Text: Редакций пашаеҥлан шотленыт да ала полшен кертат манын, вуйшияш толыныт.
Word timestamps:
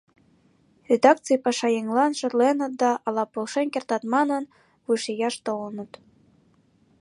Редакций 0.89 1.37
пашаеҥлан 1.45 2.11
шотленыт 2.19 2.73
да 2.81 2.91
ала 3.07 3.23
полшен 3.33 3.67
кертат 3.73 4.03
манын, 4.13 4.43
вуйшияш 4.85 5.35
толыныт. 5.45 5.91